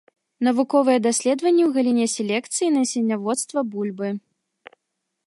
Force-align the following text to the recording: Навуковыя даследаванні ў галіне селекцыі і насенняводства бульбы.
Навуковыя 0.45 1.01
даследаванні 1.07 1.61
ў 1.65 1.69
галіне 1.75 2.05
селекцыі 2.15 2.65
і 2.69 2.71
насенняводства 2.79 3.59
бульбы. 3.75 4.09